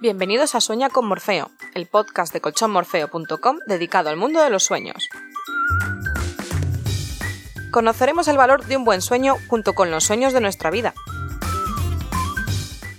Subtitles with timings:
[0.00, 5.08] Bienvenidos a Sueña con Morfeo, el podcast de colchonmorfeo.com dedicado al mundo de los sueños.
[7.70, 10.92] Conoceremos el valor de un buen sueño junto con los sueños de nuestra vida.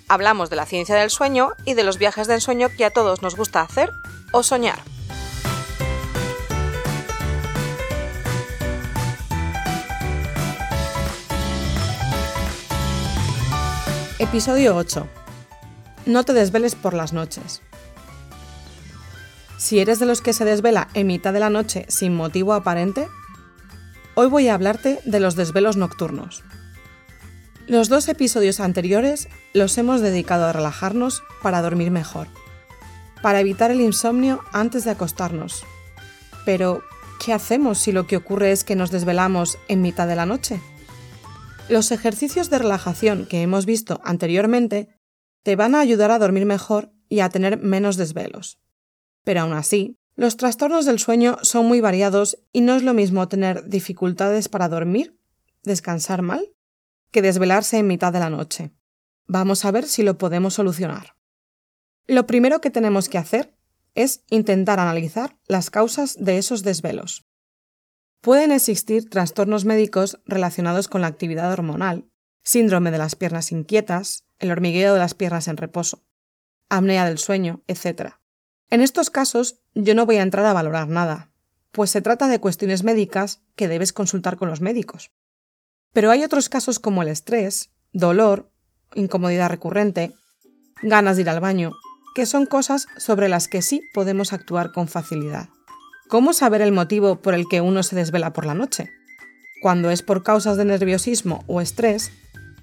[0.08, 3.22] Hablamos de la ciencia del sueño y de los viajes de ensueño que a todos
[3.22, 3.92] nos gusta hacer
[4.32, 4.80] o soñar.
[14.18, 15.10] Episodio 8.
[16.06, 17.62] No te desveles por las noches.
[19.58, 23.10] Si eres de los que se desvela en mitad de la noche sin motivo aparente,
[24.14, 26.46] hoy voy a hablarte de los desvelos nocturnos.
[27.68, 32.30] Los dos episodios anteriores los hemos dedicado a relajarnos para dormir mejor,
[33.22, 35.66] para evitar el insomnio antes de acostarnos.
[36.46, 36.84] Pero,
[37.20, 40.62] ¿qué hacemos si lo que ocurre es que nos desvelamos en mitad de la noche?
[41.68, 44.88] Los ejercicios de relajación que hemos visto anteriormente
[45.42, 48.60] te van a ayudar a dormir mejor y a tener menos desvelos.
[49.24, 53.28] Pero aún así, los trastornos del sueño son muy variados y no es lo mismo
[53.28, 55.20] tener dificultades para dormir,
[55.64, 56.54] descansar mal,
[57.10, 58.72] que desvelarse en mitad de la noche.
[59.26, 61.16] Vamos a ver si lo podemos solucionar.
[62.06, 63.58] Lo primero que tenemos que hacer
[63.96, 67.26] es intentar analizar las causas de esos desvelos.
[68.26, 72.10] Pueden existir trastornos médicos relacionados con la actividad hormonal,
[72.42, 76.02] síndrome de las piernas inquietas, el hormigueo de las piernas en reposo,
[76.68, 78.14] apnea del sueño, etc.
[78.72, 81.30] En estos casos yo no voy a entrar a valorar nada,
[81.72, 85.12] pues se trata de cuestiones médicas que debes consultar con los médicos.
[85.94, 88.50] Pero hay otros casos como el estrés, dolor,
[88.96, 90.16] incomodidad recurrente,
[90.82, 91.74] ganas de ir al baño,
[92.16, 95.50] que son cosas sobre las que sí podemos actuar con facilidad.
[96.08, 98.92] ¿Cómo saber el motivo por el que uno se desvela por la noche?
[99.64, 102.12] Cuando es por causas de nerviosismo o estrés,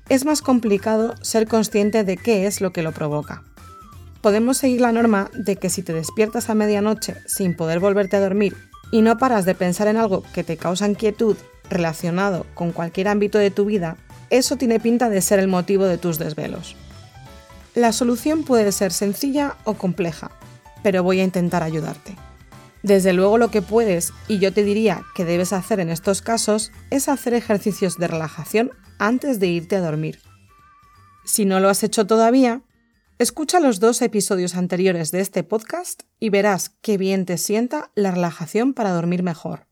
[0.09, 3.43] es más complicado ser consciente de qué es lo que lo provoca.
[4.21, 8.21] Podemos seguir la norma de que si te despiertas a medianoche sin poder volverte a
[8.21, 8.57] dormir
[8.93, 11.37] y no paras de pensar en algo que te causa inquietud
[11.69, 13.97] relacionado con cualquier ámbito de tu vida,
[14.31, 16.77] eso tiene pinta de ser el motivo de tus desvelos.
[17.75, 20.31] La solución puede ser sencilla o compleja,
[20.85, 22.12] pero voy a intentar ayudarte.
[22.83, 26.73] Desde luego lo que puedes, y yo te diría que debes hacer en estos casos,
[26.91, 30.21] es hacer ejercicios de relajación antes de irte a dormir.
[31.25, 32.63] Si no lo has hecho todavía,
[33.19, 38.11] escucha los dos episodios anteriores de este podcast y verás qué bien te sienta la
[38.11, 39.69] relajación para dormir mejor.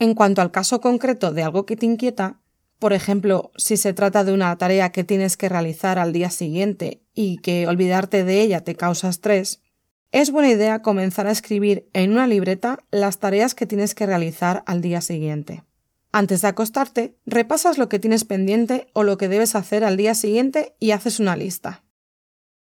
[0.00, 2.40] En cuanto al caso concreto de algo que te inquieta,
[2.80, 7.02] por ejemplo, si se trata de una tarea que tienes que realizar al día siguiente
[7.14, 9.62] y que olvidarte de ella te causa estrés,
[10.10, 14.62] es buena idea comenzar a escribir en una libreta las tareas que tienes que realizar
[14.66, 15.64] al día siguiente.
[16.12, 20.14] Antes de acostarte, repasas lo que tienes pendiente o lo que debes hacer al día
[20.14, 21.84] siguiente y haces una lista.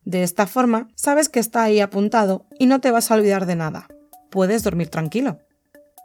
[0.04, 3.56] De esta forma, sabes que está ahí apuntado y no te vas a olvidar de
[3.56, 3.88] nada.
[4.32, 5.40] Puedes dormir tranquilo.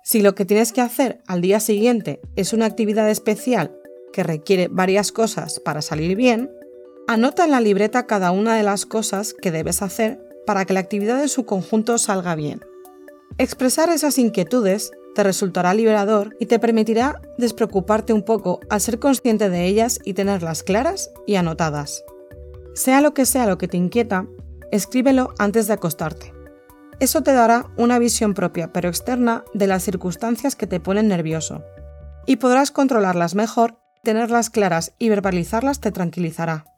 [0.04, 3.74] Si lo que tienes que hacer al día siguiente es una actividad especial
[4.12, 6.50] que requiere varias cosas para salir bien,
[7.08, 10.80] anota en la libreta cada una de las cosas que debes hacer para que la
[10.80, 12.60] actividad de su conjunto salga bien.
[13.38, 19.50] Expresar esas inquietudes te resultará liberador y te permitirá despreocuparte un poco al ser consciente
[19.50, 22.04] de ellas y tenerlas claras y anotadas.
[22.74, 24.26] Sea lo que sea lo que te inquieta,
[24.70, 26.32] escríbelo antes de acostarte.
[27.00, 31.64] Eso te dará una visión propia pero externa de las circunstancias que te ponen nervioso
[32.26, 36.69] y podrás controlarlas mejor, tenerlas claras y verbalizarlas te tranquilizará.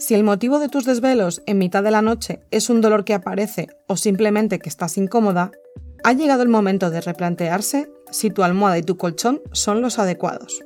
[0.00, 3.14] Si el motivo de tus desvelos en mitad de la noche es un dolor que
[3.14, 5.50] aparece o simplemente que estás incómoda,
[6.04, 10.62] ha llegado el momento de replantearse si tu almohada y tu colchón son los adecuados.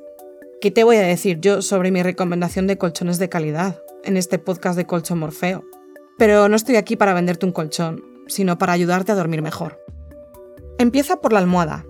[0.61, 4.37] ¿Qué te voy a decir yo sobre mi recomendación de colchones de calidad en este
[4.37, 5.63] podcast de Colchón Morfeo?
[6.19, 9.83] Pero no estoy aquí para venderte un colchón, sino para ayudarte a dormir mejor.
[10.77, 11.87] Empieza por la almohada.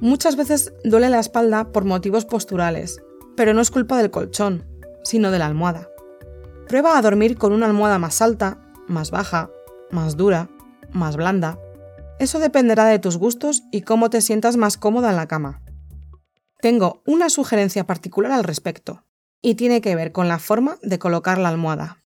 [0.00, 3.00] Muchas veces duele la espalda por motivos posturales,
[3.36, 4.66] pero no es culpa del colchón,
[5.04, 5.90] sino de la almohada.
[6.68, 8.58] Prueba a dormir con una almohada más alta,
[8.88, 9.50] más baja,
[9.92, 10.48] más dura,
[10.90, 11.60] más blanda.
[12.18, 15.62] Eso dependerá de tus gustos y cómo te sientas más cómoda en la cama.
[16.60, 19.04] Tengo una sugerencia particular al respecto,
[19.42, 22.02] y tiene que ver con la forma de colocar la almohada.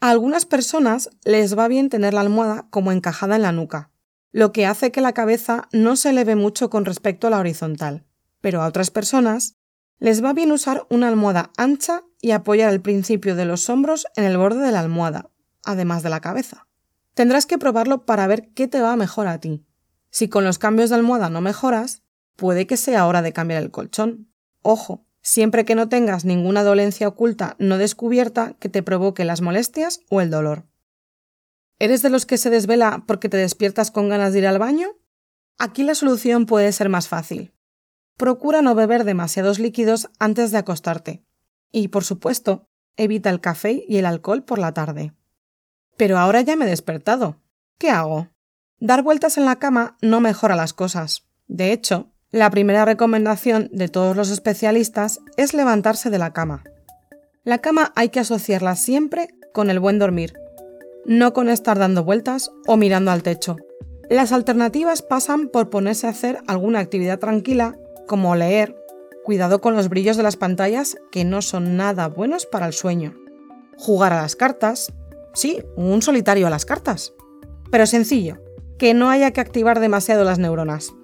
[0.00, 3.90] A algunas personas les va bien tener la almohada como encajada en la nuca,
[4.32, 8.04] lo que hace que la cabeza no se eleve mucho con respecto a la horizontal,
[8.42, 9.54] pero a otras personas
[9.98, 14.24] les va bien usar una almohada ancha y apoyar el principio de los hombros en
[14.24, 15.28] el borde de la almohada,
[15.62, 16.66] además de la cabeza.
[17.12, 19.66] Tendrás que probarlo para ver qué te va mejor a ti.
[20.08, 22.02] Si con los cambios de almohada no mejoras,
[22.34, 24.32] puede que sea hora de cambiar el colchón.
[24.62, 30.00] Ojo, siempre que no tengas ninguna dolencia oculta no descubierta que te provoque las molestias
[30.08, 30.64] o el dolor.
[31.78, 34.88] ¿Eres de los que se desvela porque te despiertas con ganas de ir al baño?
[35.58, 37.52] Aquí la solución puede ser más fácil.
[38.16, 41.22] Procura no beber demasiados líquidos antes de acostarte.
[41.76, 45.12] Y, por supuesto, evita el café y el alcohol por la tarde.
[45.96, 47.42] Pero ahora ya me he despertado.
[47.78, 48.28] ¿Qué hago?
[48.78, 51.26] Dar vueltas en la cama no mejora las cosas.
[51.48, 56.62] De hecho, la primera recomendación de todos los especialistas es levantarse de la cama.
[57.42, 60.34] La cama hay que asociarla siempre con el buen dormir,
[61.04, 63.56] no con estar dando vueltas o mirando al techo.
[64.08, 67.76] Las alternativas pasan por ponerse a hacer alguna actividad tranquila,
[68.06, 68.76] como leer,
[69.24, 73.14] cuidado con los brillos de las pantallas que no son nada buenos para el sueño.
[73.76, 74.92] Jugar a las cartas,
[75.32, 77.14] sí, un solitario a las cartas.
[77.72, 78.38] Pero sencillo,
[78.78, 80.94] que no haya que activar demasiado las neuronas.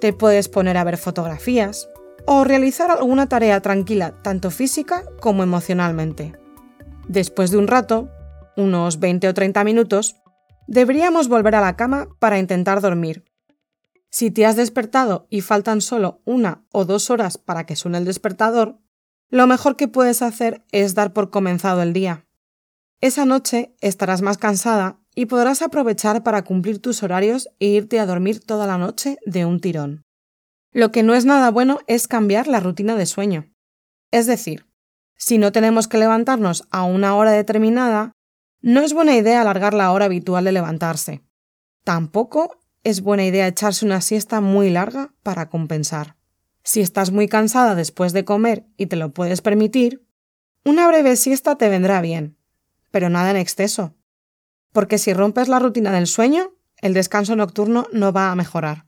[0.00, 1.88] Te puedes poner a ver fotografías
[2.26, 6.34] o realizar alguna tarea tranquila tanto física como emocionalmente.
[7.08, 8.10] Después de un rato,
[8.56, 10.16] unos 20 o 30 minutos,
[10.66, 13.24] deberíamos volver a la cama para intentar dormir.
[14.14, 18.04] Si te has despertado y faltan solo una o dos horas para que suene el
[18.04, 18.78] despertador,
[19.28, 22.24] lo mejor que puedes hacer es dar por comenzado el día.
[23.00, 28.06] Esa noche estarás más cansada y podrás aprovechar para cumplir tus horarios e irte a
[28.06, 30.04] dormir toda la noche de un tirón.
[30.70, 33.52] Lo que no es nada bueno es cambiar la rutina de sueño.
[34.12, 34.64] Es decir,
[35.16, 38.12] si no tenemos que levantarnos a una hora determinada,
[38.60, 41.24] no es buena idea alargar la hora habitual de levantarse.
[41.82, 46.16] Tampoco es buena idea echarse una siesta muy larga para compensar.
[46.62, 50.06] Si estás muy cansada después de comer y te lo puedes permitir,
[50.64, 52.36] una breve siesta te vendrá bien,
[52.90, 53.94] pero nada en exceso,
[54.72, 58.86] porque si rompes la rutina del sueño, el descanso nocturno no va a mejorar.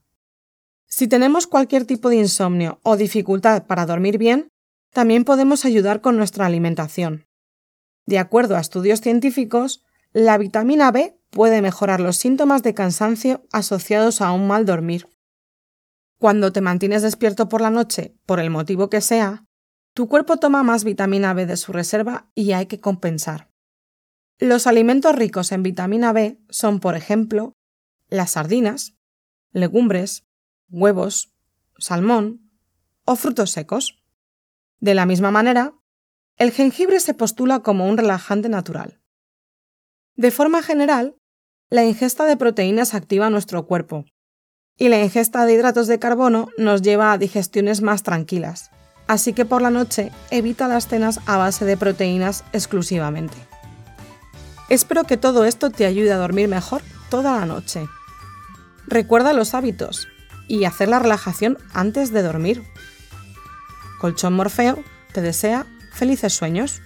[0.87, 4.49] Si tenemos cualquier tipo de insomnio o dificultad para dormir bien,
[4.93, 7.27] también podemos ayudar con nuestra alimentación.
[8.07, 14.23] De acuerdo a estudios científicos, la vitamina B puede mejorar los síntomas de cansancio asociados
[14.23, 15.07] a un mal dormir.
[16.19, 19.45] Cuando te mantienes despierto por la noche, por el motivo que sea,
[19.93, 23.51] tu cuerpo toma más vitamina B de su reserva y hay que compensar.
[24.39, 27.53] Los alimentos ricos en vitamina B son, por ejemplo,
[28.09, 28.97] las sardinas,
[29.53, 30.25] legumbres,
[30.71, 31.35] huevos,
[31.77, 32.51] salmón
[33.05, 34.03] o frutos secos.
[34.81, 35.75] De la misma manera,
[36.39, 39.03] el jengibre se postula como un relajante natural.
[40.15, 41.19] De forma general,
[41.69, 44.05] la ingesta de proteínas activa nuestro cuerpo
[44.79, 48.71] y la ingesta de hidratos de carbono nos lleva a digestiones más tranquilas,
[49.09, 53.37] así que por la noche evita las cenas a base de proteínas exclusivamente.
[54.69, 57.87] Espero que todo esto te ayude a dormir mejor toda la noche.
[58.87, 60.07] Recuerda los hábitos
[60.49, 62.63] y hacer la relajación antes de dormir.
[64.01, 64.83] Colchón Morfeo
[65.13, 66.81] te desea felices sueños.